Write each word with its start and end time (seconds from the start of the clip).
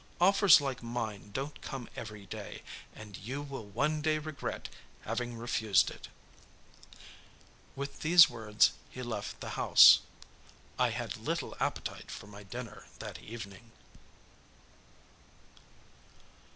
Offers 0.19 0.59
like 0.59 0.81
mine 0.81 1.29
don't 1.31 1.61
come 1.61 1.87
every 1.95 2.25
day, 2.25 2.63
and 2.95 3.17
you 3.17 3.43
will 3.43 3.67
one 3.67 4.01
day 4.01 4.17
regret 4.17 4.67
having 5.01 5.37
refused 5.37 5.91
it." 5.91 6.07
With 7.75 7.99
these 7.99 8.27
words 8.27 8.71
he 8.89 9.03
left 9.03 9.41
the 9.41 9.49
house. 9.51 9.99
I 10.79 10.89
had 10.89 11.17
little 11.17 11.55
appetite 11.59 12.09
for 12.09 12.25
my 12.25 12.41
dinner 12.41 12.87
that 12.97 13.19
evening. 13.19 13.71